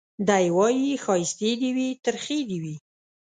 دی 0.27 0.45
وايي 0.57 0.93
ښايستې 1.03 1.51
دي 1.61 1.69
وي 1.77 1.87
ترخې 2.05 2.39
دي 2.49 2.57
وي 2.63 2.75